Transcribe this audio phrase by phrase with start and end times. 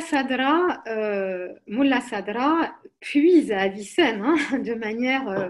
[0.00, 1.52] Sadra, euh,
[2.08, 5.28] Sadra puise à Avicenne hein, de manière.
[5.28, 5.48] Euh,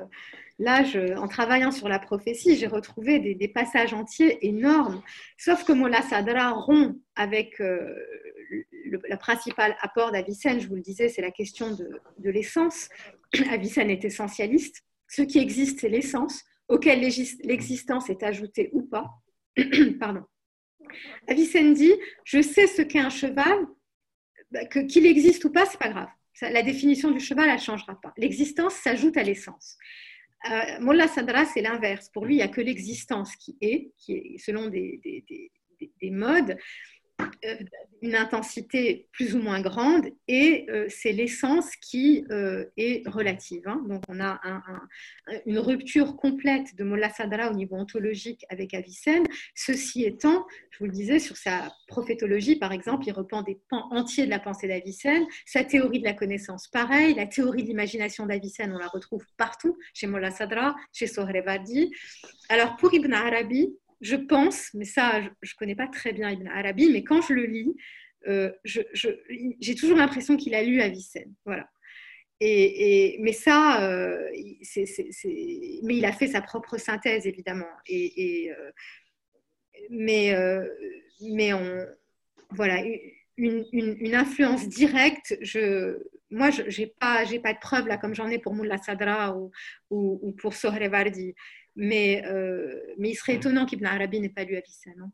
[0.58, 0.82] là,
[1.18, 5.02] en travaillant sur la prophétie, j'ai retrouvé des, passages entiers énormes.
[5.36, 7.94] Sauf que Mullah Sadra rompt avec euh,
[8.86, 12.88] le, principal apport d'Avicenne, je vous le disais, c'est la question de, de l'essence.
[13.50, 14.82] Avicenne est essentialiste.
[15.08, 19.10] Ce qui existe, c'est l'essence, auquel l'existence est ajoutée ou pas.
[20.00, 20.24] Pardon.
[21.26, 21.92] Avicenne dit
[22.24, 23.66] Je sais ce qu'est un cheval,
[24.64, 26.08] qu'il existe ou pas, c'est pas grave.
[26.42, 28.12] la définition du cheval, elle ne changera pas.
[28.16, 29.76] L'existence s'ajoute à l'essence.
[30.50, 32.08] Euh, Sadra, c'est l'inverse.
[32.10, 35.00] Pour lui, il n'y a que l'existence qui est, qui est selon des,
[36.00, 36.56] des modes.
[37.20, 37.56] Euh,
[38.06, 43.62] une intensité plus ou moins grande et euh, c'est l'essence qui euh, est relative.
[43.66, 43.82] Hein.
[43.88, 44.40] Donc on a
[45.44, 49.24] une rupture complète de Molla Sadra au niveau ontologique avec Avicenne.
[49.54, 53.88] Ceci étant, je vous le disais, sur sa prophétologie par exemple, il reprend des pans
[53.90, 55.24] entiers de la pensée d'Avicenne.
[55.44, 57.14] Sa théorie de la connaissance, pareil.
[57.14, 61.90] La théorie de l'imagination d'Avicenne, on la retrouve partout, chez Molla Sadra, chez Sohrevardi.
[62.48, 66.48] Alors pour Ibn Arabi, je pense, mais ça, je ne connais pas très bien Ibn
[66.48, 67.74] Arabi, mais quand je le lis,
[68.26, 71.34] euh, j'ai toujours l'impression qu'il a lu Avicenne.
[71.44, 71.68] Voilà.
[72.40, 74.30] Et, mais ça, euh,
[75.82, 77.64] mais il a fait sa propre synthèse, évidemment.
[77.86, 78.70] Et, euh,
[79.90, 80.34] mais,
[81.22, 81.86] mais on,
[82.50, 82.82] voilà,
[83.36, 85.98] une, influence directe, je,
[86.30, 89.50] moi, je n'ai pas, pas de preuves, là, comme j'en ai pour Mullah Sadra ou,
[89.90, 91.34] ou, pour Sohrevardi.
[91.74, 92.22] Mais,
[92.98, 95.00] mais il serait étonnant qu'Ibn Arabi n'ait pas lu Avicenne.
[95.00, 95.12] Hein.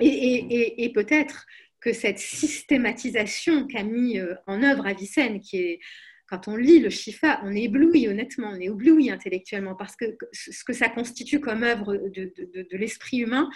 [0.00, 1.46] Et, peut-être
[1.86, 5.80] que cette systématisation qu'a mis euh, en œuvre Avicenne, qui est,
[6.26, 10.18] quand on lit le Shifa, on est ébloui, honnêtement, on est ébloui intellectuellement, parce que
[10.32, 13.48] ce que ça constitue comme œuvre de, l'esprit humain,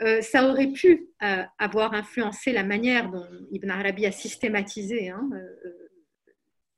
[0.00, 1.08] euh, ça aurait pu
[1.58, 5.28] avoir influencé la manière dont Ibn Arabi a systématisé, hein,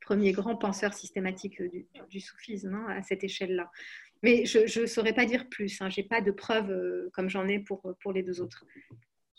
[0.01, 1.63] premier grand penseur systématique
[2.11, 3.71] du, soufisme hein, à cette échelle-là.
[4.25, 5.81] Mais je ne saurais pas dire plus.
[5.81, 5.89] Hein.
[5.89, 8.65] Je n'ai pas de preuves euh, comme j'en ai pour, pour les deux autres.